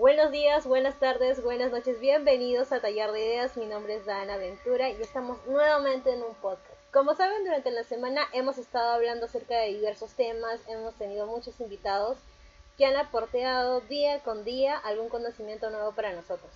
[0.00, 3.58] Buenos días, buenas tardes, buenas noches, bienvenidos a Tallar de Ideas.
[3.58, 6.80] Mi nombre es Dana Ventura y estamos nuevamente en un podcast.
[6.90, 11.60] Como saben, durante la semana hemos estado hablando acerca de diversos temas, hemos tenido muchos
[11.60, 12.16] invitados
[12.78, 16.50] que han aportado día con día algún conocimiento nuevo para nosotros.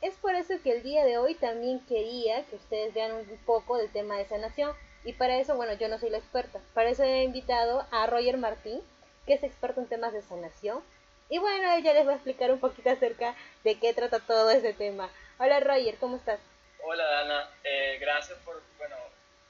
[0.00, 3.76] Es por eso que el día de hoy también quería que ustedes vean un poco
[3.76, 4.72] del tema de sanación.
[5.04, 6.58] Y para eso, bueno, yo no soy la experta.
[6.74, 8.80] Para eso he invitado a Roger Martín,
[9.26, 10.82] que es experto en temas de sanación
[11.28, 14.74] y bueno, ella les va a explicar un poquito acerca de qué trata todo ese
[14.74, 15.08] tema.
[15.38, 16.38] Hola Roger, ¿cómo estás?
[16.82, 18.96] Hola Dana, eh, gracias por, bueno,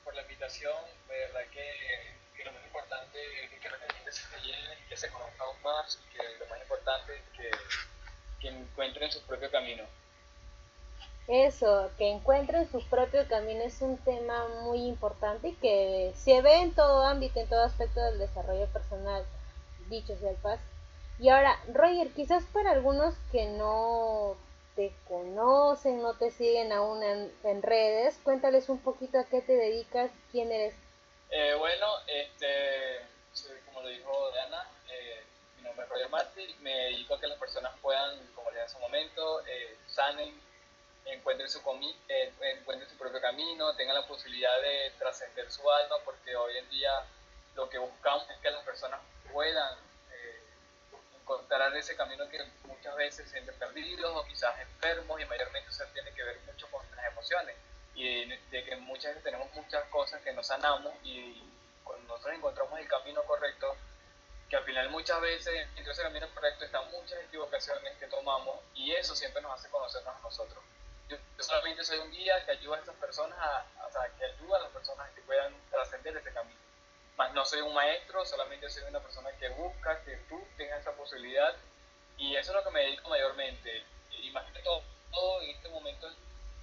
[0.04, 0.76] por la invitación.
[1.08, 5.10] De verdad que, que lo más importante es que la gente se llene, que se
[5.10, 7.50] conozca aún más que lo más importante es que,
[8.40, 9.84] que encuentren su propio camino.
[11.26, 16.60] Eso, que encuentren su propio camino es un tema muy importante y que se ve
[16.60, 19.24] en todo ámbito, en todo aspecto del desarrollo personal,
[19.88, 20.73] dicho sea el paso
[21.18, 24.36] y ahora, Roger, quizás para algunos que no
[24.74, 30.10] te conocen, no te siguen aún en, redes, cuéntales un poquito a qué te dedicas,
[30.32, 30.74] quién eres.
[31.30, 33.00] Eh, bueno, este,
[33.66, 35.22] como lo dijo Diana, eh,
[35.56, 38.76] mi nombre es Roger Martí, me dedico a que las personas puedan, como le hace
[38.76, 40.40] un momento, eh, sanen,
[41.06, 41.60] encuentren su,
[42.08, 46.68] eh, encuentren su propio camino, tengan la posibilidad de trascender su alma, porque hoy en
[46.70, 46.90] día
[47.54, 49.00] lo que buscamos es que las personas
[49.32, 49.83] puedan
[51.24, 55.82] encontrar ese camino que muchas veces se sienten perdidos o quizás enfermos y mayormente eso
[55.94, 57.56] tiene que ver mucho con las emociones
[57.94, 61.42] y de, que muchas veces tenemos muchas cosas que no sanamos y
[61.82, 63.74] cuando nosotros encontramos el camino correcto,
[64.50, 68.92] que al final muchas veces entre ese camino correcto están muchas equivocaciones que tomamos y
[68.92, 70.62] eso siempre nos hace conocernos a nosotros.
[71.08, 74.58] Yo, solamente soy un guía que ayuda a estas personas a, o sea, que ayuda
[74.58, 76.60] a las personas que puedan trascender ese camino
[77.34, 81.54] no soy un maestro, solamente soy una persona que busca que tú tengas esa posibilidad
[82.16, 83.84] y eso es lo que me dedico mayormente.
[84.10, 86.08] Y más que todo, todo en este momento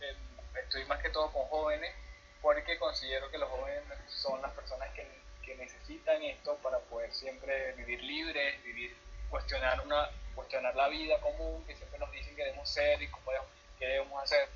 [0.02, 0.18] em,
[0.64, 1.94] estoy más que todo con jóvenes
[2.42, 5.08] porque considero que los jóvenes son las personas que,
[5.44, 8.95] que necesitan esto para poder siempre vivir libres, vivir,
[9.30, 13.32] cuestionar, una, cuestionar la vida común que siempre nos dicen que debemos ser y cómo
[13.32, 14.50] debemos, qué debemos hacer.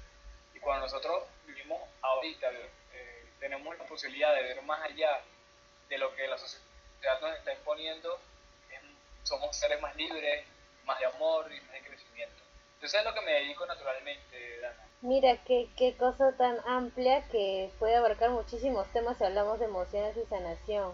[0.54, 2.52] Y cuando nosotros vivimos ahorita,
[2.94, 5.22] eh, tenemos la posibilidad de ver más allá
[5.90, 8.20] de lo que la sociedad nos está imponiendo,
[9.24, 10.46] somos seres más libres,
[10.86, 12.44] más de amor y más de crecimiento.
[12.76, 14.88] Entonces es lo que me dedico naturalmente, Dana.
[15.02, 20.16] Mira, qué, qué cosa tan amplia que puede abarcar muchísimos temas si hablamos de emociones
[20.18, 20.94] y sanación.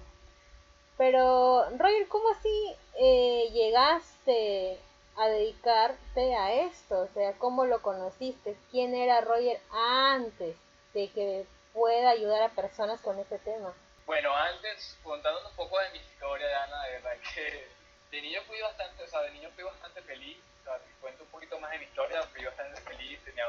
[0.97, 4.77] Pero, Roger, ¿cómo así eh, llegaste
[5.17, 7.01] a dedicarte a esto?
[7.01, 8.55] O sea, ¿cómo lo conociste?
[8.69, 10.55] ¿Quién era Roger antes
[10.93, 13.73] de que pueda ayudar a personas con este tema?
[14.11, 17.69] Bueno, antes, contando un poco de mi historia, Ana, de verdad que
[18.11, 21.23] de niño fui bastante, o sea, de niño fui bastante feliz, o sea, te cuento
[21.23, 23.45] un poquito más de mi historia, fui bastante feliz, tenía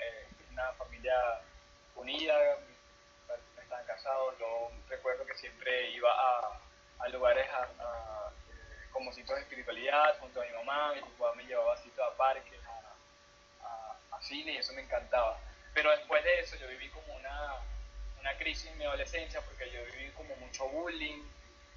[0.00, 1.14] eh, una familia
[1.96, 2.34] unida,
[3.58, 6.60] estaban casados, yo recuerdo que siempre iba a,
[6.98, 11.44] a lugares a, eh, como sitios de espiritualidad junto a mi mamá, mi papá me
[11.44, 12.60] llevaba a sitios a parques,
[13.64, 15.38] a, a cine y eso me encantaba.
[15.72, 17.41] Pero después de eso yo viví como una
[18.22, 21.22] una crisis en mi adolescencia porque yo viví como mucho bullying,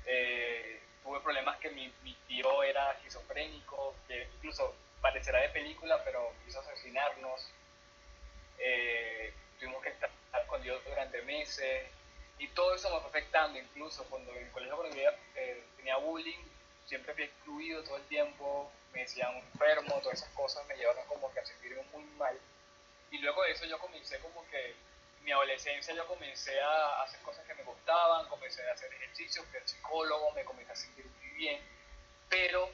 [0.06, 6.34] eh, tuve problemas que mi, mi, tío era esquizofrénico, que incluso parecerá de película, pero
[6.45, 7.51] quiso asesinarnos.
[8.59, 11.88] Eh, tuvimos que estar escondidos durante meses
[12.38, 16.39] y todo eso me fue afectando, incluso cuando en el colegio cuando eh, tenía bullying,
[16.85, 21.34] siempre fui excluido todo el tiempo, me decían enfermo, todas esas cosas me llevaron como
[21.34, 22.38] que a sentirme muy mal.
[23.09, 24.75] Y luego de eso yo comencé como que
[25.25, 29.58] mi adolescencia yo comencé a hacer cosas que me gustaban, comencé a hacer ejercicio, fui
[29.58, 31.59] al psicólogo, me comencé a sentir muy bien,
[32.30, 32.69] pero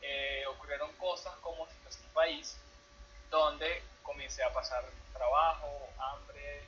[0.00, 1.72] eh, ocurrieron cosas como mi
[2.14, 2.56] país,
[3.28, 6.62] donde comencé a pasar trabajo, hambre,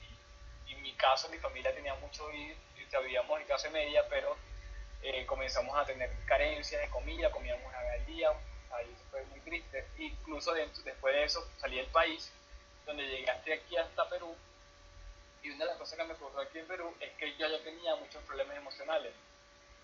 [0.66, 2.56] y, en mi caso mi familia tenía mucho y
[3.00, 4.36] vivíamos en clase media, pero
[5.02, 8.30] eh, comenzamos a tener carencias de comida, comíamos una vez al día,
[8.72, 12.32] ahí fue muy triste, incluso después de eso salí del país,
[12.86, 14.34] donde llegué aquí hasta Perú,
[15.46, 17.62] y una de las cosas que me ocurrió aquí en Perú es que yo ya
[17.62, 19.12] tenía muchos problemas emocionales.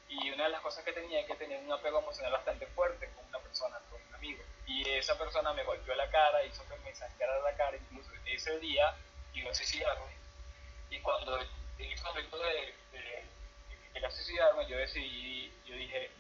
[0.09, 3.09] Y una de las cosas que tenía es que tenía un apego emocional bastante fuerte
[3.15, 4.43] con una persona, con un amigo.
[4.67, 8.59] Y esa persona me golpeó la cara, hizo que me sangrara la cara, incluso ese
[8.59, 8.93] día
[9.35, 10.13] iba a suicidarme.
[10.91, 16.11] Y cuando en ese momento de, de, suicidarme, yo decidí, yo dije,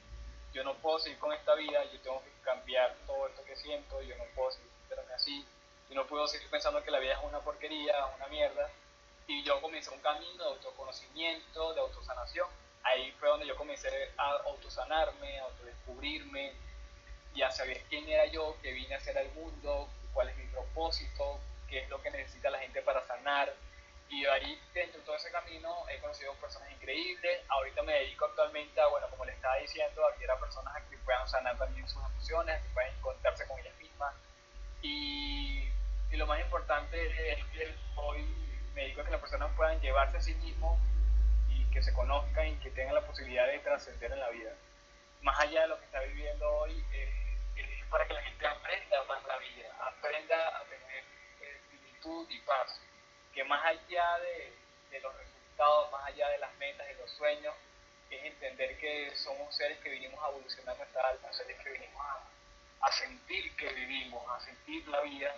[0.52, 4.00] yo no puedo seguir con esta vida, yo tengo que cambiar todo esto que siento,
[4.02, 4.70] yo no puedo seguir
[5.14, 5.44] así,
[5.90, 8.70] yo no puedo seguir pensando que la vida es una porquería, una mierda,
[9.26, 12.48] y yo comencé un camino de autoconocimiento, de autosanación.
[12.82, 16.52] Ahí fue donde yo comencé a autosanarme, a autodescubrirme.
[17.34, 21.40] ya sabía quién era yo, qué vine a hacer al mundo, cuál es mi propósito,
[21.68, 23.54] qué es lo que necesita la gente para sanar.
[24.10, 27.40] Y ahí, dentro de todo ese camino, he conocido personas increíbles.
[27.48, 30.98] Ahorita me dedico actualmente a, bueno, como le estaba diciendo, a que a personas que
[30.98, 34.14] puedan sanar también sus emociones, que puedan encontrarse con ellas mismas.
[34.82, 35.70] Y,
[36.10, 38.26] y lo más importante es que hoy
[38.74, 40.78] me dedico a que las personas puedan llevarse a sí mismos
[41.48, 44.52] y que se conozcan y que tengan la posibilidad de trascender en la vida.
[45.22, 49.04] Más allá de lo que está viviendo hoy, eh, es para que la gente aprenda
[49.04, 51.04] más la vida, aprenda a tener
[51.40, 52.80] espíritu y paz.
[53.32, 54.52] Que más allá de,
[54.90, 57.54] de los resultados, más allá de las metas y los sueños,
[58.10, 62.86] es entender que somos seres que vinimos a evolucionar nuestra alma, seres que vinimos a,
[62.86, 65.34] a, sentir que vivimos, a sentir la vida,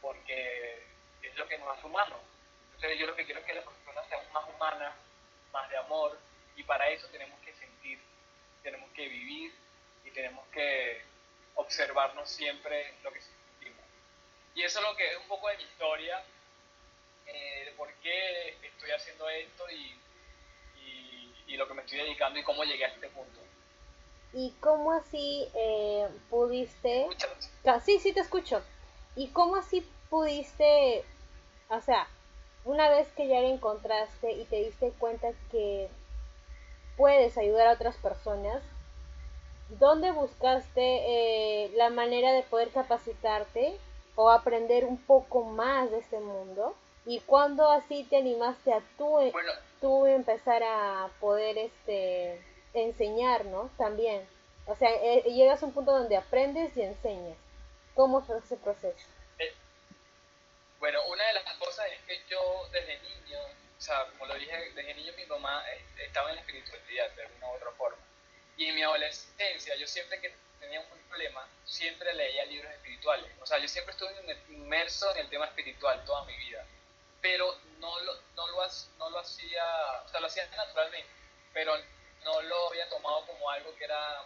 [0.00, 0.86] porque
[1.22, 2.20] es lo que nos hace humanos.
[2.84, 4.94] Entonces yo lo que quiero es que las personas sean más humanas,
[5.54, 6.18] más de amor,
[6.54, 7.98] y para eso tenemos que sentir,
[8.62, 9.54] tenemos que vivir
[10.04, 11.00] y tenemos que
[11.54, 13.82] observarnos siempre lo que sentimos.
[14.54, 16.22] Y eso es lo que es un poco de mi historia,
[17.24, 19.98] eh, de por qué estoy haciendo esto y,
[20.76, 23.40] y, y, lo que me estoy dedicando y cómo llegué a este punto.
[24.34, 27.08] ¿Y cómo así eh, pudiste...
[27.82, 28.62] Sí, sí te escucho.
[29.16, 31.02] ¿Y cómo así pudiste,
[31.70, 32.06] o sea,
[32.64, 35.88] una vez que ya lo encontraste y te diste cuenta que
[36.96, 38.62] puedes ayudar a otras personas,
[39.68, 43.76] ¿dónde buscaste eh, la manera de poder capacitarte
[44.16, 46.74] o aprender un poco más de este mundo?
[47.06, 52.40] ¿Y cuándo así te animaste a tú, Eh, bueno, tú empezar a poder este,
[52.72, 53.70] enseñar, ¿no?
[53.76, 54.26] También.
[54.66, 57.36] O sea, eh, llegas a un punto donde aprendes y enseñas.
[57.94, 59.06] ¿Cómo fue ese proceso?
[59.38, 59.52] Eh,
[60.80, 61.44] bueno, una de las
[62.28, 63.38] yo desde niño,
[63.78, 67.22] o sea, como lo dije, desde niño mi mamá eh, estaba en la espiritualidad de
[67.22, 68.02] alguna u otra forma.
[68.56, 73.30] Y en mi adolescencia, yo siempre que tenía un problema, siempre leía libros espirituales.
[73.40, 74.12] O sea, yo siempre estuve
[74.48, 76.64] inmerso en el tema espiritual toda mi vida.
[77.20, 78.66] Pero no lo, no lo,
[78.98, 79.64] no lo hacía,
[80.04, 81.08] o sea, lo hacía naturalmente,
[81.52, 81.76] pero
[82.22, 84.24] no lo había tomado como algo que era,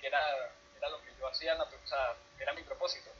[0.00, 3.10] que era, era lo que yo hacía, o sea, era mi propósito.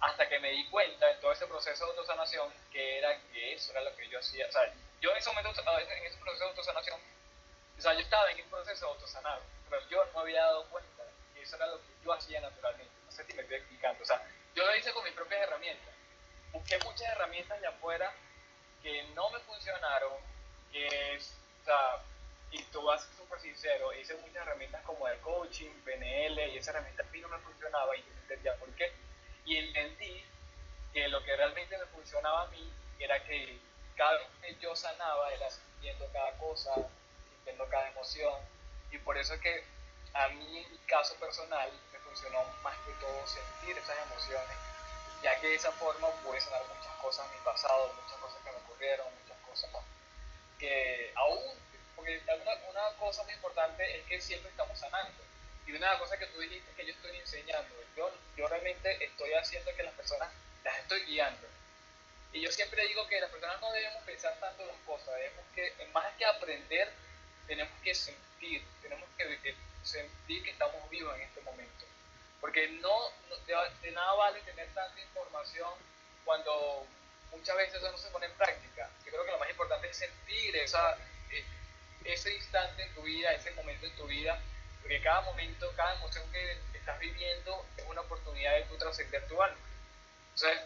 [0.00, 3.72] Hasta que me di cuenta en todo ese proceso de autosanación que era que eso
[3.72, 4.46] era lo que yo hacía.
[4.46, 7.00] O sea, yo en ese momento, en ese proceso de autosanación,
[7.78, 9.40] o sea, yo estaba en un proceso de autosanar,
[9.70, 11.04] pero yo no había dado cuenta
[11.34, 12.92] que eso era lo que yo hacía naturalmente.
[13.06, 14.02] No sé si me estoy explicando.
[14.02, 14.22] O sea,
[14.54, 15.94] yo lo hice con mis propias herramientas.
[16.52, 18.12] Busqué muchas herramientas allá afuera
[18.82, 20.12] que no me funcionaron,
[20.72, 22.02] que, o sea,
[22.50, 27.06] y tú vas súper sincero, hice muchas herramientas como el coaching, PNL, y esas herramientas
[27.06, 28.92] a mí no me funcionaba y yo entendía por qué.
[29.48, 30.22] Y entendí
[30.92, 33.58] que lo que realmente me funcionaba a mí era que
[33.96, 36.74] cada vez que yo sanaba era sintiendo cada cosa,
[37.30, 38.34] sintiendo cada emoción,
[38.90, 39.64] y por eso es que
[40.12, 44.56] a mí en mi caso personal me funcionó más que todo sentir esas emociones,
[45.22, 48.50] ya que de esa forma pude sanar muchas cosas en mi pasado, muchas cosas que
[48.50, 49.70] me ocurrieron, muchas cosas
[50.58, 51.54] que aún,
[51.96, 55.24] porque una, una cosa muy importante es que siempre estamos sanando.
[55.68, 59.70] Y una cosa que tú dijiste que yo estoy enseñando, yo, yo realmente estoy haciendo
[59.76, 60.30] que las personas
[60.64, 61.46] las estoy guiando.
[62.32, 65.74] Y yo siempre digo que las personas no debemos pensar tanto las cosas, debemos que,
[65.92, 66.90] más que aprender,
[67.46, 71.84] tenemos que sentir, tenemos que, sentir que estamos vivos en este momento.
[72.40, 73.10] Porque no,
[73.82, 75.70] de, nada vale tener tanta información
[76.24, 76.86] cuando
[77.30, 78.88] muchas veces eso no se pone en práctica.
[79.04, 80.96] Yo creo que lo más importante es sentir esa,
[81.30, 81.44] eh,
[82.04, 84.40] ese instante en tu vida, ese momento en tu vida,
[84.88, 89.40] porque cada momento, cada emoción que estás viviendo es una oportunidad de tú trascender tu
[89.42, 89.58] alma.
[90.34, 90.62] Entonces,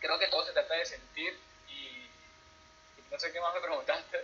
[0.00, 2.10] creo que todo se trata de sentir y, y
[3.08, 4.18] no sé qué más me preguntaste,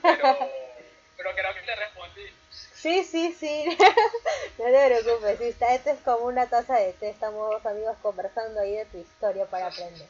[0.00, 0.38] pero,
[1.16, 2.32] pero creo que te respondí.
[2.52, 3.76] Sí, sí, sí,
[4.58, 7.96] no te preocupes, sí, está, esto es como una taza de té, estamos dos amigos
[8.02, 10.06] conversando ahí de tu historia para aprender.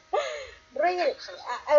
[0.75, 1.17] Roger,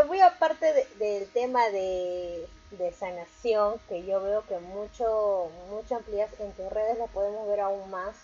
[0.07, 6.31] muy aparte de, del tema de, de, sanación, que yo veo que mucho, mucho amplias
[6.41, 8.17] en tus redes lo podemos ver aún más,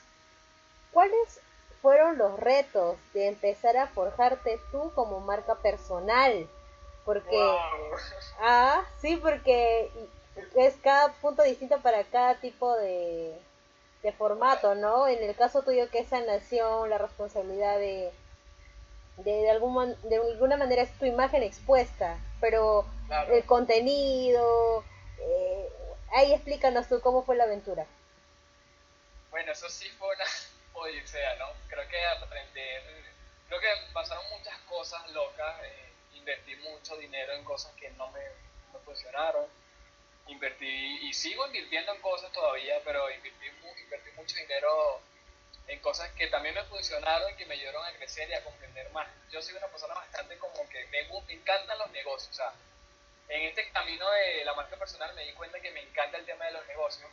[0.92, 1.40] ¿cuáles
[1.80, 6.48] fueron los retos de empezar a forjarte tú como marca personal?
[7.04, 7.58] Porque, wow.
[8.40, 9.90] ah, sí, porque
[10.54, 13.36] es cada punto distinto para cada tipo de,
[14.02, 15.08] de formato, ¿no?
[15.08, 18.12] En el caso tuyo que es sanación, la responsabilidad de,
[19.18, 23.34] de, de, algún, de alguna manera es tu imagen expuesta, pero claro.
[23.34, 24.84] el contenido,
[25.18, 25.68] eh,
[26.14, 27.86] ahí explícanos tú cómo fue la aventura.
[29.30, 30.24] Bueno, eso sí fue una
[30.74, 31.46] odisea, ¿no?
[31.68, 32.82] Creo que aprender,
[33.48, 38.20] creo que pasaron muchas cosas locas, eh, invertí mucho dinero en cosas que no me,
[38.72, 39.46] no funcionaron,
[40.28, 43.46] invertí y sigo invirtiendo en cosas todavía, pero invertí,
[43.84, 45.00] invertí mucho dinero
[45.68, 48.90] en cosas que también me funcionaron y que me ayudaron a crecer y a comprender
[48.90, 49.08] más.
[49.30, 52.52] Yo soy una persona bastante como que me, me encantan los negocios, o sea,
[53.28, 56.44] en este camino de la marca personal me di cuenta que me encanta el tema
[56.46, 57.10] de los negocios,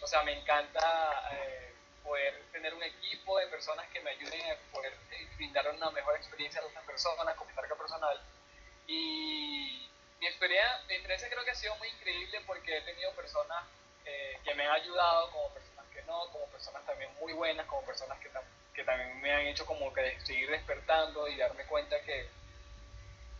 [0.00, 4.56] o sea, me encanta eh, poder tener un equipo de personas que me ayuden a
[4.72, 8.20] poder eh, brindar una mejor experiencia a otras personas con mi marca personal.
[8.86, 9.88] Y
[10.18, 13.64] mi experiencia, mi experiencia creo que ha sido muy increíble porque he tenido personas
[14.04, 17.82] eh, que me han ayudado, como personas que no, como personas también muy buenas, como
[17.82, 18.30] personas que,
[18.74, 22.28] que también me han hecho como que seguir despertando y darme cuenta que,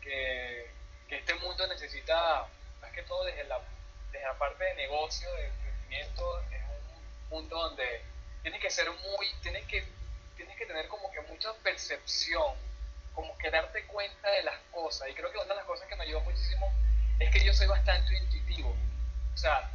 [0.00, 0.70] que,
[1.08, 2.46] que este mundo necesita,
[2.80, 3.60] más que todo desde la,
[4.12, 8.02] desde la parte de negocio, de crecimiento, es un mundo donde
[8.42, 9.84] tienes que ser muy, tienes que,
[10.36, 12.54] tienes que tener como que mucha percepción,
[13.14, 15.08] como que darte cuenta de las cosas.
[15.08, 16.72] Y creo que una de las cosas que me ayudó muchísimo
[17.18, 18.74] es que yo soy bastante intuitivo.
[19.34, 19.70] O sea,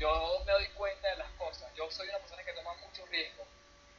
[0.00, 1.70] yo me doy cuenta de las cosas.
[1.76, 3.46] Yo soy una persona que toma mucho riesgo.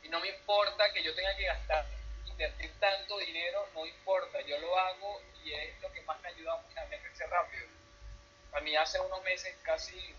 [0.03, 1.86] Y no me importa que yo tenga que gastar,
[2.25, 4.41] invertir tanto dinero, no importa.
[4.41, 7.67] Yo lo hago y es lo que más me ayuda a crecer rápido.
[8.53, 10.15] A mí hace unos meses casi...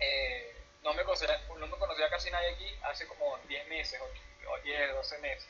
[0.00, 4.58] Eh, no me, conocía, no me conocía casi nadie aquí hace como 10 meses o
[4.62, 5.48] 10, 12 meses.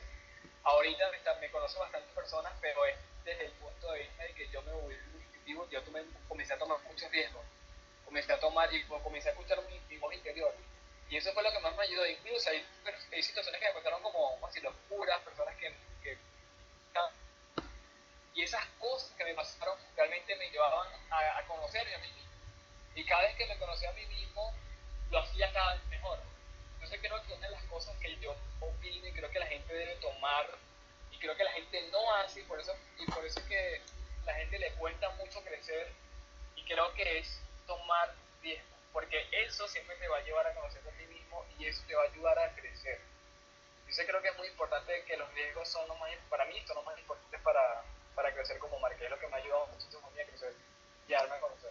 [0.63, 4.49] Ahorita me, me conocen bastantes personas, pero es desde el punto de vista de que
[4.49, 4.95] yo me muy
[5.71, 5.81] yo
[6.27, 7.43] comencé a tomar muchos riesgos.
[8.09, 10.51] Comencé a tomar y comencé a escuchar mi, voz interior.
[11.11, 12.07] Y eso fue lo que más me ayudó.
[12.07, 12.65] Incluso hay,
[13.11, 16.17] hay situaciones que me pasaron como, como así, locuras, personas que, que
[18.33, 22.31] y esas cosas que me pasaron realmente me llevaban a, a conocerme a mí mismo.
[22.95, 24.55] Y cada vez que me conocí a mí mismo,
[25.11, 26.19] lo hacía cada vez mejor.
[26.73, 29.71] Entonces creo que una de las cosas que yo opino y creo que la gente
[29.71, 30.49] debe tomar
[31.11, 33.81] y creo que la gente no hace y por eso, y por eso es que
[34.25, 35.93] la gente le cuesta mucho crecer
[36.55, 37.39] y creo que es
[37.69, 38.09] tomar
[38.41, 41.83] riesgo, porque eso siempre te va a llevar a conocerte a ti mismo y eso
[41.87, 42.99] te va a ayudar a crecer.
[43.81, 46.77] Entonces creo que es muy importante que los riesgos son lo más, para mí son
[46.77, 47.83] los más importantes para,
[48.15, 50.53] para crecer como marca, es lo que me ha ayudado muchísimo a mí a crecer
[51.07, 51.69] y a darme a conocer.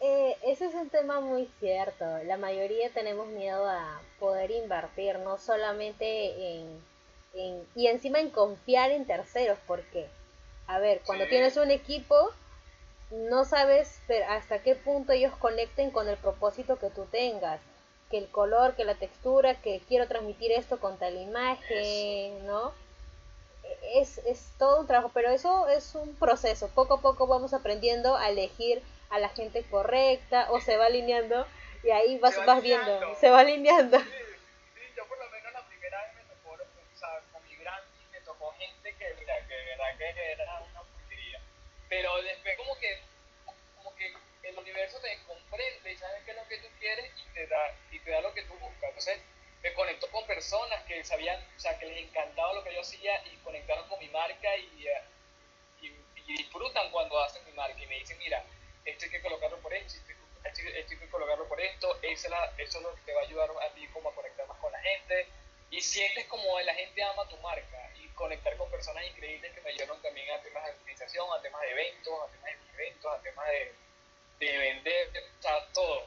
[0.00, 2.04] Eh, ese es un tema muy cierto.
[2.24, 6.82] La mayoría tenemos miedo a poder invertir, no solamente en,
[7.74, 10.08] y encima en confiar en terceros, porque,
[10.66, 12.32] a ver, cuando tienes un equipo,
[13.10, 17.60] no sabes hasta qué punto ellos conecten con el propósito que tú tengas,
[18.10, 22.72] que el color, que la textura, que quiero transmitir esto con tal imagen, ¿no?
[23.94, 26.68] Es, es todo un trabajo, pero eso es un proceso.
[26.74, 31.46] Poco a poco vamos aprendiendo a elegir a la gente correcta o se va alineando
[31.82, 33.98] y ahí vas, vas viendo, se va alineando.
[33.98, 34.04] Sí,
[34.96, 38.20] yo por lo menos la primera vez me tocó, o sea, con mi branding me
[38.20, 41.40] tocó gente que, mira, que verdad que era una porquería.
[41.88, 43.00] Pero después como que,
[43.76, 47.34] como que el universo te comprende y sabes qué es lo que tú quieres y
[47.34, 48.88] te da, y te da lo que tú buscas.
[48.88, 49.20] Entonces
[49.62, 53.24] me conectó con personas que sabían, o sea, que les encantaba lo que yo hacía
[53.26, 55.02] y conectaron con mi marca y, eh,
[55.82, 58.44] y, y disfrutan cuando hacen mi marca y me dicen, mira,
[58.84, 59.98] esto hay que colocarlo por esto,
[60.44, 63.74] esto, hay que colocarlo por esto, eso, es lo que te va a ayudar a
[63.74, 65.26] ti como a conectar más con la gente
[65.70, 69.70] y sientes como la gente ama tu marca y conectar con personas increíbles que me
[69.70, 73.22] ayudaron también a temas de organización, a temas de eventos, a temas de eventos, a
[73.22, 73.74] temas de,
[74.38, 76.06] de vender, o sea, todo.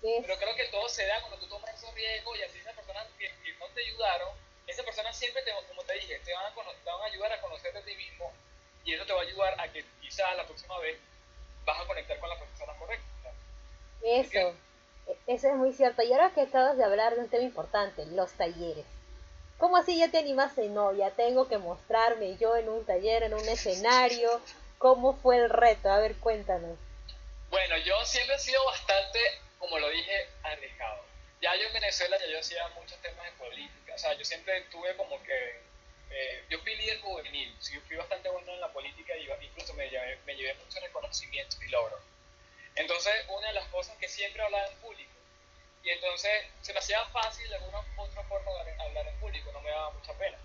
[0.00, 3.08] Pero creo que todo se da cuando tú tomas esos riesgos y así esas personas
[3.18, 3.28] que,
[3.58, 4.28] no te ayudaron,
[4.68, 7.40] esas personas siempre, te, como te dije, te van, a, te van a ayudar a
[7.40, 8.32] conocerte a ti mismo
[8.84, 10.96] y eso te va a ayudar a que quizás la próxima vez
[11.64, 13.32] vas a conectar con la persona correcta.
[14.04, 14.54] Eso,
[15.26, 16.02] eso es muy cierto.
[16.04, 18.86] Y ahora que acabas de hablar de un tema importante, los talleres.
[19.60, 20.70] ¿Cómo así ya te animaste?
[20.70, 24.40] No, ya tengo que mostrarme yo en un taller, en un escenario.
[24.78, 25.90] ¿Cómo fue el reto?
[25.90, 26.78] A ver, cuéntanos.
[27.50, 29.20] Bueno, yo siempre he sido bastante,
[29.58, 31.04] como lo dije, arriesgado.
[31.42, 33.94] Ya yo en Venezuela ya yo hacía muchos temas de política.
[33.94, 35.60] O sea, yo siempre tuve como que
[36.10, 39.90] eh, yo fui líder juvenil, sí, fui bastante bueno en la política y incluso me
[39.90, 42.00] llevé, me llevé muchos reconocimientos y logros.
[42.76, 45.10] Entonces, una de las cosas que siempre hablaba en público,
[45.82, 49.70] y entonces se me hacía fácil de alguna otra forma hablar en público, no me
[49.70, 50.38] daba mucha pena.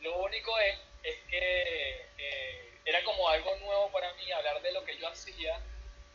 [0.00, 4.84] Lo único es, es que eh, era como algo nuevo para mí hablar de lo
[4.84, 5.60] que yo hacía,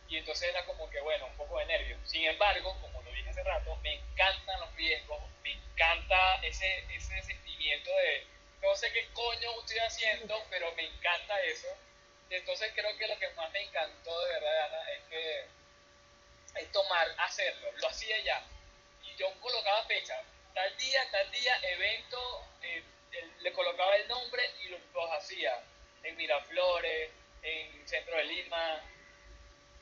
[0.08, 1.98] y entonces era como que, bueno, un poco de nervio.
[2.03, 7.22] Sin embargo, como lo dije hace rato, me encantan los riesgos, me encanta ese, ese
[7.22, 8.25] sentimiento de
[8.62, 11.67] no sé qué coño estoy haciendo, pero me encanta eso.
[12.29, 15.46] Y entonces creo que lo que más me encantó de verdad, Ana, es que
[16.72, 17.72] tomar, hacerlo.
[17.77, 18.44] Lo hacía ya.
[19.03, 20.22] Y yo colocaba fecha.
[20.53, 22.84] Tal día, tal día, evento, eh,
[23.39, 24.82] le colocaba el nombre y los,
[25.18, 25.63] hacía.
[26.03, 27.12] En Miraflores,
[27.44, 28.82] en Centro de Lima.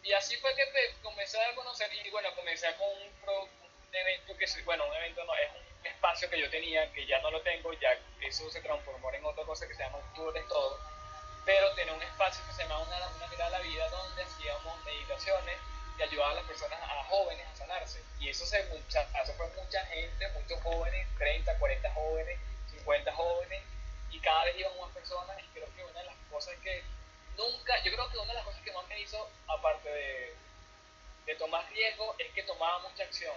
[0.03, 0.63] Y así fue que
[1.01, 3.49] comencé a conocer y bueno, comencé con un,
[3.89, 7.19] un evento que, bueno, un evento no, es un espacio que yo tenía, que ya
[7.21, 7.89] no lo tengo, ya
[8.21, 10.79] eso se transformó en otra cosa que se llama Tour de Todo,
[11.45, 14.85] pero tenía un espacio que se llama Una, una Mirada a la Vida, donde hacíamos
[14.85, 15.57] meditaciones
[15.97, 18.01] y ayudaba a las personas, a jóvenes, a sanarse.
[18.19, 22.39] Y eso, se, mucha, eso fue mucha gente, muchos jóvenes, 30, 40 jóvenes,
[22.71, 23.63] 50 jóvenes,
[24.11, 25.37] y cada vez iban más personas.
[25.43, 26.83] Y creo que una de las cosas que
[27.35, 30.35] nunca, yo creo que una de las cosas que más me hizo, aparte de,
[31.25, 33.35] de tomar riesgo, es que tomaba mucha acción.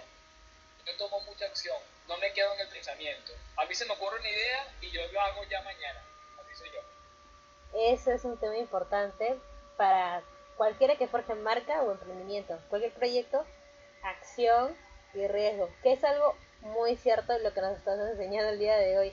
[0.85, 1.77] Yo tomo mucha acción,
[2.07, 3.33] no me quedo en el pensamiento.
[3.57, 6.03] A mí se me ocurre una idea y yo lo hago ya mañana.
[6.39, 6.81] Así soy yo.
[7.93, 9.37] Ese es un tema importante
[9.77, 10.23] para
[10.61, 13.43] cualquiera que forje marca o emprendimiento, cualquier proyecto,
[14.03, 14.77] acción
[15.15, 18.99] y riesgo, que es algo muy cierto lo que nos estás enseñando el día de
[18.99, 19.11] hoy.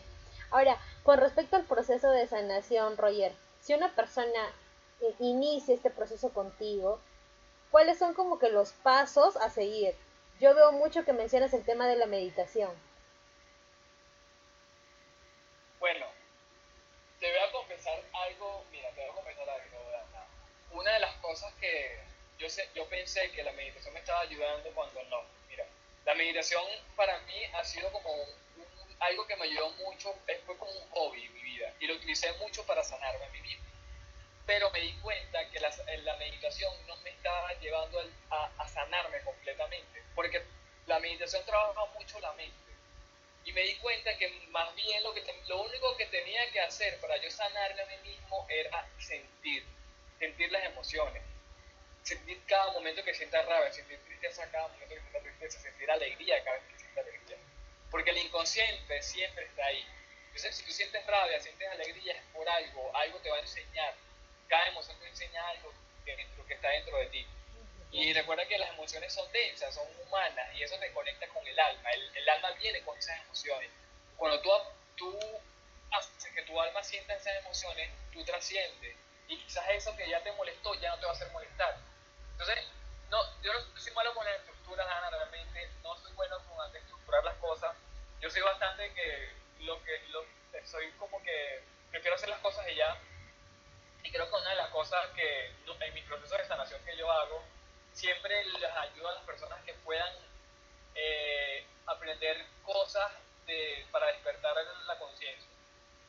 [0.50, 4.52] Ahora, con respecto al proceso de sanación, Roger, si una persona
[5.00, 7.00] eh, inicia este proceso contigo,
[7.70, 9.94] ¿cuáles son como que los pasos a seguir?
[10.40, 12.72] Yo veo mucho que mencionas el tema de la meditación.
[15.80, 16.04] Bueno,
[17.18, 19.78] te voy a confesar algo, mira, te voy a confesar algo,
[20.78, 21.98] Una de las cosas que
[22.38, 25.24] yo, sé, yo pensé que la meditación me estaba ayudando cuando no.
[25.48, 25.66] Mira,
[26.04, 26.62] la meditación
[26.94, 28.14] para mí ha sido como
[29.00, 30.14] algo que me ayudó mucho,
[30.46, 33.40] fue como un hobby en mi vida y lo utilicé mucho para sanarme en mi
[33.40, 33.60] vida.
[34.46, 35.68] Pero me di cuenta que la,
[36.04, 37.98] la meditación no me estaba llevando
[38.30, 40.44] a, a sanarme completamente, porque
[40.86, 42.54] la meditación trabaja mucho la mente
[43.44, 47.00] y me di cuenta que más bien lo, que lo único que tenía que hacer
[47.00, 49.66] para yo sanarme a mí mismo era sentir,
[50.18, 51.22] sentir las emociones,
[52.02, 56.42] sentir cada momento que sienta rabia, sentir tristeza cada momento que sienta tristeza, sentir alegría
[56.44, 57.36] cada vez que sienta alegría.
[57.90, 59.86] Porque el inconsciente siempre está ahí.
[60.26, 63.94] Entonces, si tú sientes rabia, sientes alegría, es por algo, algo te va a enseñar.
[64.48, 65.72] Cada emoción te enseña algo
[66.04, 67.26] dentro, que está dentro de ti.
[67.90, 71.58] Y recuerda que las emociones son densas, son humanas, y eso te conecta con el
[71.58, 71.90] alma.
[71.90, 73.70] El, el alma viene con esas emociones.
[74.16, 74.50] Cuando tú,
[74.96, 75.18] tú
[75.92, 78.96] haces que tu alma sienta esas emociones, tú trasciendes.
[79.28, 81.76] Y quizás eso que ya te molestó ya no te va a hacer molestar.
[82.32, 82.58] Entonces,
[83.10, 87.24] no, yo no soy malo con la estructura, Ana, realmente no soy bueno con estructurar
[87.24, 87.76] las cosas.
[88.20, 90.24] Yo soy bastante que lo que lo,
[90.64, 92.96] soy como que prefiero hacer las cosas y ya.
[94.02, 97.10] Y creo que una de las cosas que en mi proceso de sanación que yo
[97.10, 97.42] hago
[97.92, 100.12] siempre les ayudo a las personas que puedan
[100.94, 103.12] eh, aprender cosas
[103.46, 104.54] de, para despertar
[104.86, 105.48] la conciencia.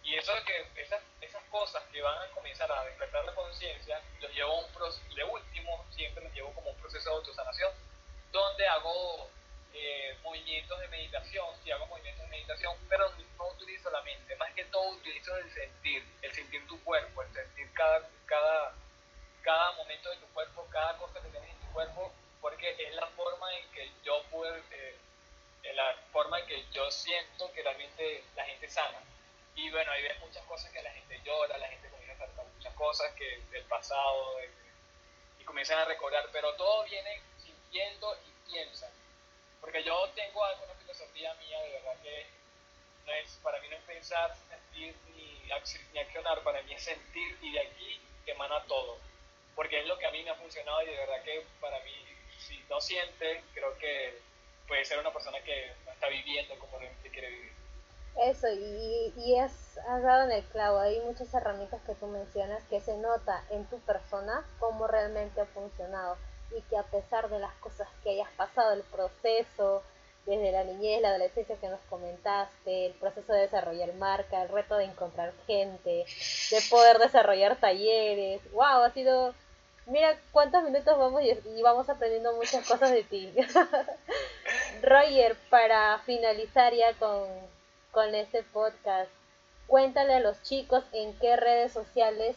[0.04, 4.34] Y eso que esas, esas cosas que van a comenzar a despertar la conciencia, los
[4.34, 7.72] llevo a un proceso, de último, siempre los llevo como un proceso de autosanación,
[8.32, 9.30] donde hago
[9.74, 14.52] eh, movimientos de meditación, sí hago movimientos de meditación, pero no utilizo la mente, más
[14.54, 18.74] que todo utilizo el sentir, el sentir tu cuerpo, el sentir cada, cada,
[19.42, 23.70] cada momento de tu cuerpo, cada cosa que tienes cuerpo porque es la forma en
[23.72, 24.96] que yo puedo, eh,
[25.74, 29.00] la forma en que yo siento que realmente la gente sana.
[29.56, 32.46] Y bueno, ahí ves muchas cosas que la gente llora, la gente comienza a tratar
[32.48, 34.38] muchas cosas que del pasado
[35.40, 38.90] y comienzan a recordar, pero todo viene sintiendo y piensa.
[39.60, 42.26] Porque yo tengo alguna filosofía mía, de verdad que
[43.06, 45.42] no es, para mí no es pensar, sentir ni,
[45.94, 49.00] ni accionar, para mí es sentir y de aquí emana todo
[49.60, 51.92] porque es lo que a mí me ha funcionado y de verdad que para mí,
[52.38, 54.18] si no siente, creo que
[54.66, 57.59] puede ser una persona que no está viviendo como realmente quiere vivir.
[58.22, 62.64] Eso, y, y has, has, dado en el clavo, hay muchas herramientas que tú mencionas
[62.70, 66.18] que se nota en tu persona cómo realmente ha funcionado
[66.56, 69.84] y que a pesar de las cosas que hayas pasado, el proceso,
[70.26, 74.76] desde la niñez, la adolescencia que nos comentaste, el proceso de desarrollar marca, el reto
[74.76, 76.06] de encontrar gente,
[76.52, 79.34] de poder desarrollar talleres, wow, ha sido
[79.90, 83.34] Mira cuántos minutos vamos y, vamos aprendiendo muchas cosas de ti.
[84.84, 87.28] Roger, para finalizar ya con,
[87.92, 89.12] con este podcast,
[89.68, 92.36] cuéntale a los chicos en qué redes sociales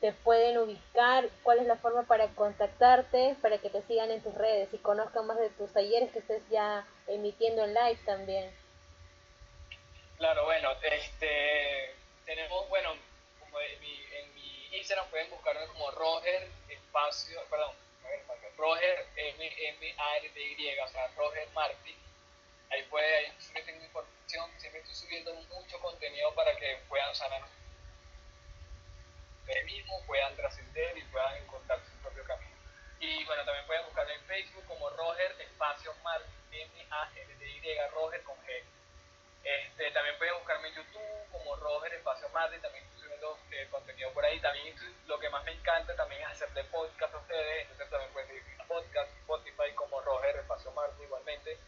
[0.00, 4.34] te pueden ubicar, cuál es la forma para contactarte, para que te sigan en tus
[4.34, 8.50] redes y conozcan más de tus talleres que estés ya emitiendo en live también.
[10.18, 11.94] Claro, bueno, este,
[12.26, 12.90] tenemos, bueno,
[13.38, 17.74] como en mi, Instagram pueden buscarme como Roger espacio, perdón,
[18.56, 22.01] Roger M, M A R T Y, o sea, Roger Martin.
[22.72, 27.42] Ahí puede, ahí siempre tengo información, siempre estoy subiendo mucho contenido para que puedan sanar
[29.40, 32.56] ustedes mismos, puedan trascender y puedan encontrar su propio camino.
[32.98, 37.46] Y bueno, también pueden buscarme en Facebook como Roger Espacio Martin, M A R T
[37.46, 38.62] Y, Roger con G.
[39.44, 42.84] Este, también pueden buscarme en YouTube como Roger Espacio Martin, también
[43.50, 44.40] eh, contenido por ahí.
[44.40, 44.74] También
[45.06, 48.66] lo que más me encanta también es hacerle podcast a ustedes, entonces también pueden seguir
[48.66, 51.58] podcast, Spotify como Roger Espacio Marco igualmente.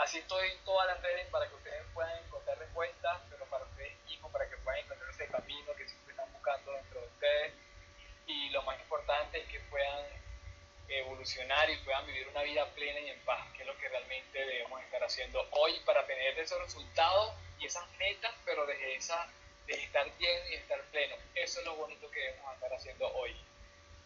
[0.00, 3.92] Así estoy en todas las redes para que ustedes puedan encontrar respuestas, pero para ustedes
[4.06, 7.52] mismos, para que puedan encontrar ese camino que siempre están buscando dentro de ustedes.
[8.26, 10.06] Y lo más importante es que puedan
[10.88, 14.38] evolucionar y puedan vivir una vida plena y en paz, que es lo que realmente
[14.38, 19.28] debemos estar haciendo hoy para tener esos resultados y esas metas, pero desde esa
[19.66, 21.16] de estar bien y estar pleno.
[21.34, 23.36] Eso es lo bonito que debemos estar haciendo hoy.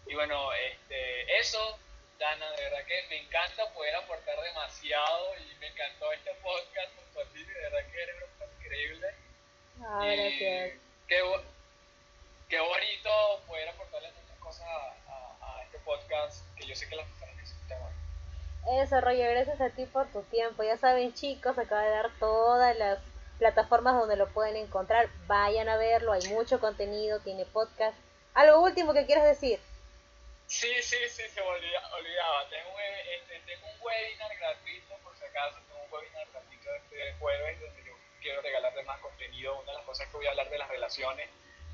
[0.07, 1.79] Y bueno, este, eso,
[2.19, 7.21] Dana, de verdad que me encanta poder aportar demasiado y me encantó este podcast junto
[7.21, 8.17] a ti, de verdad que eres
[8.61, 9.15] increíble.
[9.83, 10.73] Ah, gracias.
[11.09, 11.23] Qué,
[12.49, 13.11] qué bonito
[13.47, 17.79] poder aportarle muchas cosas a, a, este podcast que yo sé que las personas necesitan
[18.81, 20.63] Eso, Roger, gracias a ti por tu tiempo.
[20.63, 22.99] Ya saben, chicos, acaba de dar todas las
[23.39, 25.09] plataformas donde lo pueden encontrar.
[25.27, 27.97] Vayan a verlo, hay mucho contenido, tiene podcast.
[28.35, 29.61] ¿Algo último que quieras decir?
[30.47, 32.49] Sí, sí, sí, se olvidaba.
[32.49, 37.61] Tengo, este, tengo un webinar gratuito, por si acaso, tengo un webinar gratuito este jueves
[37.61, 39.59] donde yo quiero regalarle más contenido.
[39.61, 41.29] Una de las cosas que voy a hablar de las relaciones,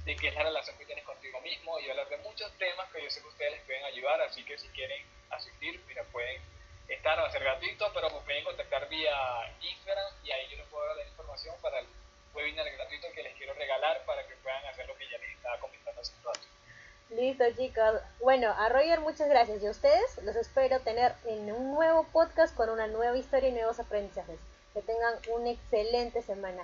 [0.05, 3.03] de qué es la relación que tienes contigo mismo y hablar de muchos temas que
[3.03, 4.21] yo sé que ustedes les pueden ayudar.
[4.23, 6.41] Así que si quieren asistir, mira, pueden
[6.89, 10.67] estar, va a ser gratuito, pero me pueden contactar vía Instagram y ahí yo les
[10.69, 11.87] puedo dar la información para el
[12.35, 15.59] webinar gratuito que les quiero regalar para que puedan hacer lo que ya les estaba
[15.59, 16.60] comentando hace un rato.
[17.11, 18.01] Listo chicos.
[18.21, 22.55] Bueno, a Roger muchas gracias y a ustedes los espero tener en un nuevo podcast
[22.55, 24.39] con una nueva historia y nuevos aprendizajes.
[24.75, 26.63] Que tengan una excelente semana.